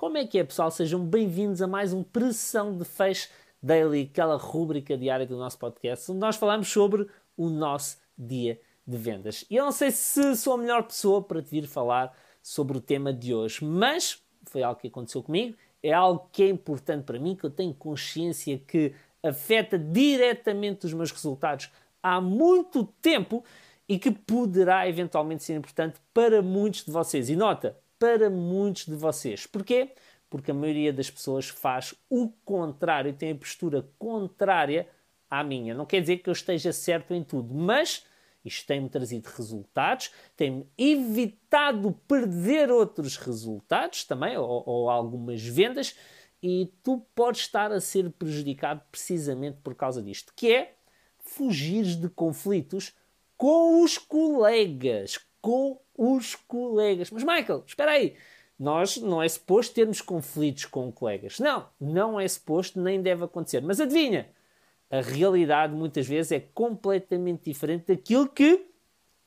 [0.00, 0.70] Como é que é, pessoal?
[0.70, 3.28] Sejam bem-vindos a mais um Pressão de Fecho
[3.62, 8.96] Daily, aquela rúbrica diária do nosso podcast, onde nós falamos sobre o nosso dia de
[8.96, 9.44] vendas.
[9.50, 12.80] E eu não sei se sou a melhor pessoa para te vir falar sobre o
[12.80, 17.18] tema de hoje, mas foi algo que aconteceu comigo, é algo que é importante para
[17.18, 21.70] mim, que eu tenho consciência que afeta diretamente os meus resultados
[22.02, 23.44] há muito tempo
[23.86, 27.28] e que poderá eventualmente ser importante para muitos de vocês.
[27.28, 29.46] E nota, para muitos de vocês.
[29.46, 29.92] Porquê?
[30.30, 34.88] Porque a maioria das pessoas faz o contrário, tem a postura contrária
[35.28, 35.74] à minha.
[35.74, 38.06] Não quer dizer que eu esteja certo em tudo, mas
[38.42, 45.94] isto tem-me trazido resultados, tem-me evitado perder outros resultados também, ou, ou, algumas vendas,
[46.42, 50.74] e tu podes estar a ser prejudicado precisamente por causa disto, que é
[51.18, 52.94] fugir de conflitos
[53.36, 57.10] com os colegas, com os colegas.
[57.10, 58.16] Mas, Michael, espera aí.
[58.58, 61.38] Nós não é suposto termos conflitos com colegas.
[61.38, 63.60] Não, não é suposto, nem deve acontecer.
[63.60, 64.30] Mas adivinha,
[64.90, 68.66] a realidade muitas vezes é completamente diferente daquilo que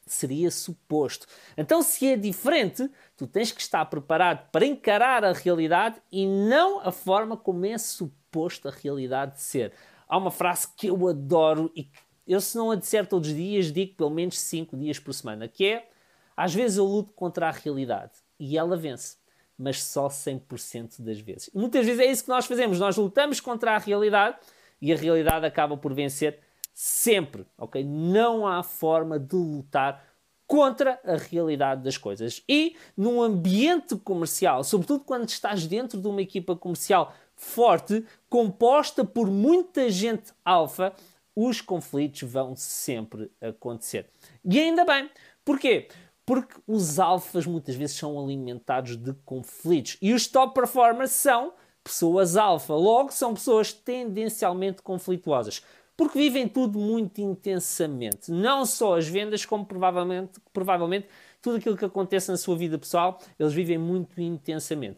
[0.05, 1.27] seria suposto.
[1.55, 6.79] Então, se é diferente, tu tens que estar preparado para encarar a realidade e não
[6.79, 9.73] a forma como é suposto a realidade de ser.
[10.07, 13.35] Há uma frase que eu adoro e que eu, se não a disser todos os
[13.35, 15.89] dias, digo pelo menos 5 dias por semana, que é
[16.35, 19.17] às vezes eu luto contra a realidade e ela vence,
[19.57, 21.49] mas só 100% das vezes.
[21.53, 24.37] Muitas vezes é isso que nós fazemos, nós lutamos contra a realidade
[24.81, 26.39] e a realidade acaba por vencer
[26.73, 27.83] sempre, ok?
[27.83, 30.03] Não há forma de lutar
[30.45, 32.43] contra a realidade das coisas.
[32.47, 39.27] E num ambiente comercial, sobretudo quando estás dentro de uma equipa comercial forte, composta por
[39.27, 40.93] muita gente alfa,
[41.35, 44.09] os conflitos vão sempre acontecer.
[44.45, 45.09] E ainda bem.
[45.43, 45.87] Porquê?
[46.25, 49.97] Porque os alfas muitas vezes são alimentados de conflitos.
[50.01, 55.61] E os top performers são pessoas alfa, logo são pessoas tendencialmente conflituosas,
[55.97, 61.07] porque vivem tudo muito intensamente, não só as vendas, como provavelmente, provavelmente
[61.41, 64.97] tudo aquilo que acontece na sua vida pessoal, eles vivem muito intensamente.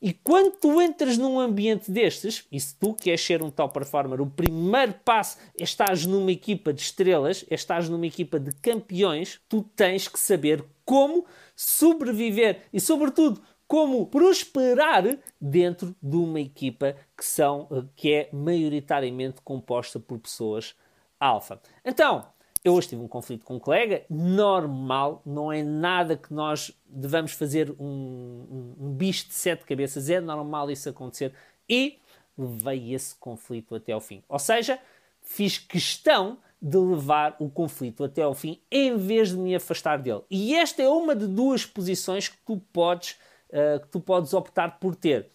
[0.00, 4.20] E quando tu entras num ambiente destes, e se tu queres ser um top performer,
[4.20, 9.40] o primeiro passo é estás numa equipa de estrelas, é estás numa equipa de campeões,
[9.48, 11.24] tu tens que saber como
[11.54, 19.98] sobreviver e, sobretudo, como prosperar dentro de uma equipa que, são, que é maioritariamente composta
[19.98, 20.74] por pessoas
[21.18, 21.60] alfa.
[21.84, 22.26] Então,
[22.66, 27.30] eu hoje tive um conflito com um colega, normal, não é nada que nós devamos
[27.30, 31.32] fazer um, um, um bicho de sete cabeças, é normal isso acontecer
[31.68, 32.00] e
[32.36, 34.20] levei esse conflito até ao fim.
[34.28, 34.80] Ou seja,
[35.22, 40.22] fiz questão de levar o conflito até ao fim em vez de me afastar dele.
[40.28, 43.16] E esta é uma de duas posições que tu podes,
[43.50, 45.28] uh, que tu podes optar por ter.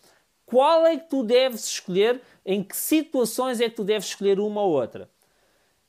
[0.46, 2.22] Qual é que tu deves escolher?
[2.46, 5.10] Em que situações é que tu deves escolher uma ou outra?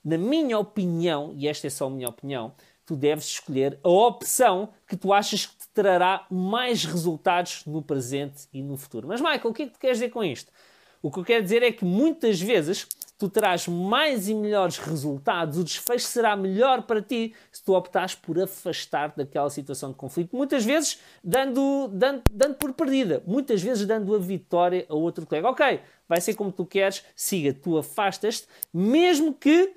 [0.04, 2.52] Na minha opinião, e esta é só a minha opinião,
[2.84, 8.48] tu deves escolher a opção que tu achas que te trará mais resultados no presente
[8.52, 9.08] e no futuro.
[9.08, 10.52] Mas, Michael, o que é que tu queres dizer com isto?
[11.00, 12.86] O que eu quero dizer é que muitas vezes
[13.18, 18.16] tu terás mais e melhores resultados, o desfecho será melhor para ti se tu optares
[18.16, 23.86] por afastar daquela situação de conflito, muitas vezes dando, dando, dando por perdida, muitas vezes
[23.86, 25.48] dando a vitória a outro colega.
[25.48, 29.72] Ok, vai ser como tu queres, siga, tu afastas-te, mesmo que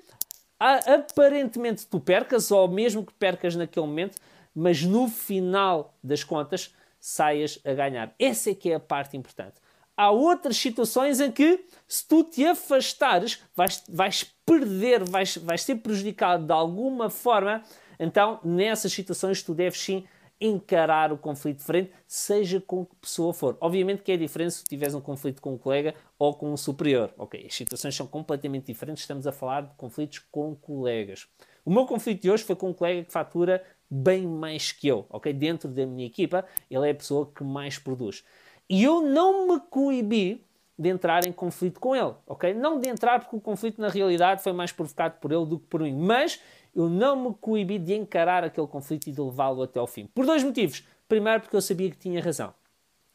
[0.58, 4.18] aparentemente tu percas, ou mesmo que percas naquele momento,
[4.54, 8.14] mas no final das contas saias a ganhar.
[8.18, 9.54] Essa é que é a parte importante.
[9.96, 15.76] Há outras situações em que, se tu te afastares, vais, vais perder, vais, vais ser
[15.76, 17.62] prejudicado de alguma forma.
[17.98, 20.04] Então, nessas situações, tu deves sim
[20.40, 23.56] encarar o conflito de frente, seja com que pessoa for.
[23.60, 27.12] Obviamente que é diferente se tiveres um conflito com um colega ou com um superior.
[27.16, 31.26] Ok, as situações são completamente diferentes, estamos a falar de conflitos com colegas.
[31.64, 35.06] O meu conflito de hoje foi com um colega que fatura bem mais que eu,
[35.10, 35.32] ok?
[35.32, 38.24] Dentro da minha equipa, ele é a pessoa que mais produz.
[38.68, 40.44] E eu não me coibi
[40.78, 42.52] de entrar em conflito com ele, ok?
[42.52, 45.66] Não de entrar porque o conflito na realidade foi mais provocado por ele do que
[45.66, 46.40] por mim, mas
[46.76, 50.06] eu não me coibi de encarar aquele conflito e de levá-lo até ao fim.
[50.14, 50.84] Por dois motivos.
[51.08, 52.52] Primeiro, porque eu sabia que tinha razão.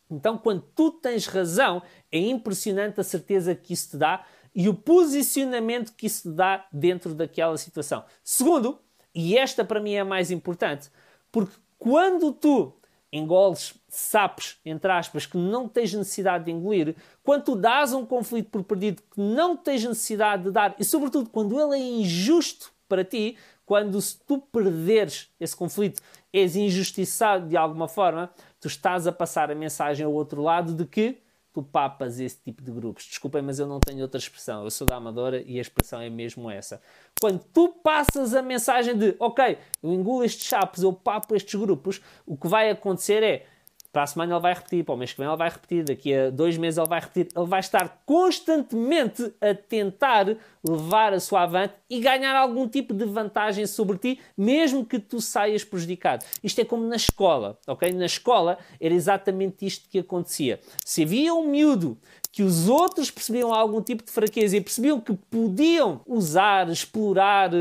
[0.10, 1.82] Então, quando tu tens razão,
[2.12, 6.66] é impressionante a certeza que isso te dá e o posicionamento que isso te dá
[6.74, 8.04] dentro daquela situação.
[8.24, 8.80] Segundo,
[9.14, 10.90] e esta para mim é a mais importante,
[11.32, 12.74] porque quando tu
[13.14, 18.50] engoles sapos, entre aspas, que não tens necessidade de engolir, quando tu dás um conflito
[18.50, 23.06] por perdido que não tens necessidade de dar, e sobretudo quando ele é injusto para
[23.06, 26.02] ti, quando se tu perderes esse conflito,
[26.34, 28.30] és injustiçado de alguma forma,
[28.60, 31.22] tu estás a passar a mensagem ao outro lado de que
[31.54, 33.06] tu papas esse tipo de grupos.
[33.06, 34.66] Desculpem, mas eu não tenho outra expressão.
[34.66, 36.82] Eu sou da Amadora e a expressão é mesmo essa.
[37.22, 42.02] Quando tu passas a mensagem de, ok, eu engulo estes chapos, eu papo estes grupos,
[42.26, 43.46] o que vai acontecer é
[43.92, 46.14] para a semana ele vai repetir, para o mês que vem ele vai repetir, daqui
[46.14, 47.28] a dois meses ele vai repetir.
[47.36, 53.06] Ele vai estar constantemente a tentar levar a sua avante e ganhar algum tipo de
[53.06, 56.24] vantagem sobre ti, mesmo que tu saias prejudicado.
[56.42, 57.92] Isto é como na escola, ok?
[57.92, 60.60] Na escola era exatamente isto que acontecia.
[60.86, 61.98] Se havia um miúdo
[62.32, 67.52] que os outros percebiam algum tipo de fraqueza e percebiam que podiam usar, explorar,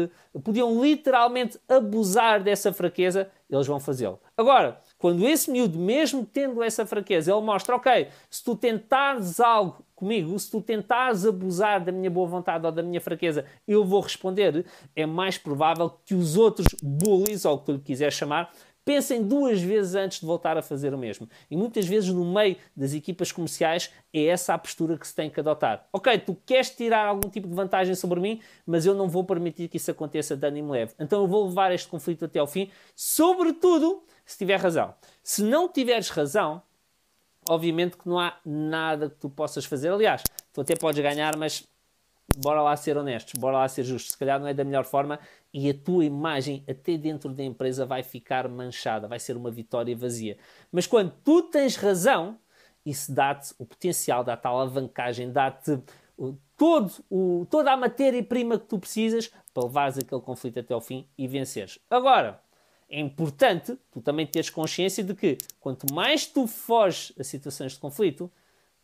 [0.45, 4.21] podiam literalmente abusar dessa fraqueza, eles vão fazê-lo.
[4.37, 9.83] Agora, quando esse miúdo, mesmo tendo essa fraqueza, ele mostra, ok, se tu tentares algo
[9.95, 14.03] comigo, se tu tentares abusar da minha boa vontade ou da minha fraqueza, eu vou
[14.03, 18.53] responder, é mais provável que os outros bullies, ou o que tu lhe quiser chamar,
[18.85, 21.27] pensem duas vezes antes de voltar a fazer o mesmo.
[21.51, 25.31] E muitas vezes no meio das equipas comerciais é essa a postura que se tem
[25.31, 25.89] que adotar.
[25.95, 29.69] Ok, tu queres tirar algum tipo de vantagem sobre mim, mas eu não vou permitir
[29.69, 30.93] que isso aconteça de ânimo leve.
[30.99, 34.95] Então eu vou levar este conflito até ao fim, sobretudo se tiver razão.
[35.25, 36.63] Se não tiveres razão,
[37.49, 39.91] obviamente que não há nada que tu possas fazer.
[39.91, 40.23] Aliás,
[40.53, 41.67] tu até podes ganhar, mas
[42.37, 44.13] bora lá ser honestos, bora lá ser justos.
[44.13, 45.19] Se calhar não é da melhor forma
[45.53, 49.97] e a tua imagem, até dentro da empresa, vai ficar manchada, vai ser uma vitória
[49.97, 50.39] vazia.
[50.71, 52.39] Mas quando tu tens razão,
[52.87, 55.77] isso dá-te o potencial, dá-te a alavancagem, dá-te
[56.57, 61.09] todo o, toda a matéria-prima que tu precisas para levares aquele conflito até ao fim
[61.19, 61.81] e venceres.
[61.91, 62.41] Agora,
[62.91, 67.79] é importante tu também teres consciência de que quanto mais tu foges a situações de
[67.79, 68.31] conflito,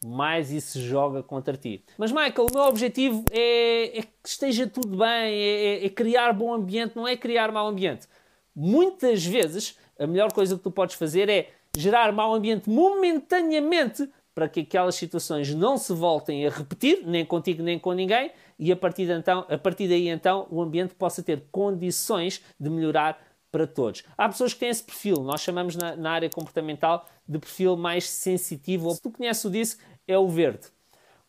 [0.05, 1.83] mais isso joga contra ti.
[1.99, 6.33] Mas, Michael, o meu objetivo é, é que esteja tudo bem, é, é, é, criar
[6.33, 8.07] bom ambiente, não é criar mau ambiente.
[8.55, 14.49] Muitas vezes, a melhor coisa que tu podes fazer é gerar mau ambiente momentaneamente para
[14.49, 18.77] que aquelas situações não se voltem a repetir, nem contigo nem com ninguém, e a
[18.77, 23.19] partir, então, a partir daí então o ambiente possa ter condições de melhorar
[23.57, 24.05] para todos.
[24.19, 28.07] Há pessoas que têm esse perfil, nós chamamos na, na área comportamental de perfil mais
[28.07, 28.91] sensitivo.
[28.91, 30.67] Se tu conheces o disso, é o verde.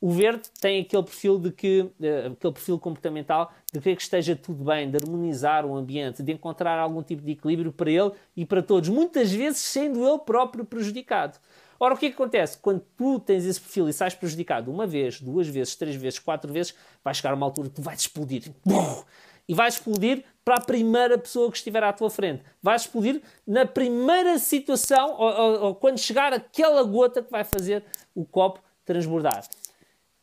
[0.01, 4.35] O verde tem aquele perfil de que, uh, aquele perfil comportamental de querer que esteja
[4.35, 8.45] tudo bem, de harmonizar o ambiente, de encontrar algum tipo de equilíbrio para ele e
[8.45, 11.39] para todos, muitas vezes sendo ele próprio prejudicado.
[11.79, 12.57] Ora, o que, é que acontece?
[12.57, 16.51] Quando tu tens esse perfil e sais prejudicado uma vez, duas vezes, três vezes, quatro
[16.51, 18.51] vezes, vai chegar uma altura que tu vais explodir
[19.47, 22.41] e vais explodir para a primeira pessoa que estiver à tua frente.
[22.61, 27.83] Vais explodir na primeira situação ou, ou, ou quando chegar aquela gota que vai fazer
[28.15, 29.45] o copo transbordar.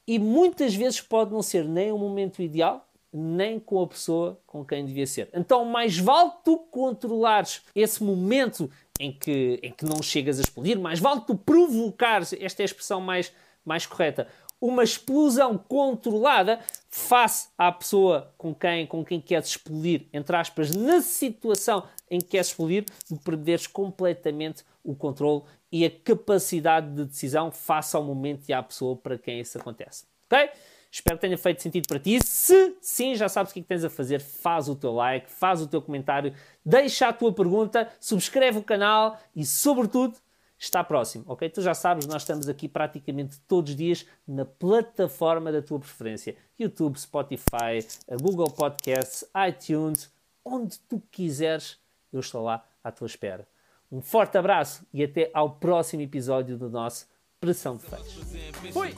[0.07, 4.65] E muitas vezes pode não ser nem o momento ideal, nem com a pessoa com
[4.65, 5.29] quem devia ser.
[5.33, 10.79] Então, mais vale tu controlares esse momento em que, em que não chegas a explodir,
[10.79, 13.33] mais vale tu provocares, esta é a expressão mais,
[13.65, 14.27] mais correta,
[14.67, 16.59] uma explosão controlada
[16.89, 22.29] face à pessoa com quem, com quem queres explodir, entre aspas, na situação em que
[22.29, 28.49] queres explodir, de perderes completamente o controle e a capacidade de decisão face ao momento
[28.49, 30.07] e à pessoa para quem isso acontece.
[30.25, 30.49] Ok?
[30.91, 32.19] Espero que tenha feito sentido para ti.
[32.25, 34.21] Se sim, já sabes o que, é que tens a fazer.
[34.21, 36.33] Faz o teu like, faz o teu comentário,
[36.65, 40.17] deixa a tua pergunta, subscreve o canal e, sobretudo,
[40.59, 41.49] está próximo, ok?
[41.49, 46.37] Tu já sabes, nós estamos aqui praticamente todos os dias na plataforma da tua preferência:
[46.59, 47.87] YouTube, Spotify,
[48.21, 50.11] Google Podcasts, iTunes,
[50.45, 51.79] onde tu quiseres,
[52.13, 53.47] eu estou lá à tua espera.
[53.91, 57.07] Um forte abraço e até ao próximo episódio do nosso
[57.41, 58.15] Pressão de Feitos.
[58.73, 58.95] Fui!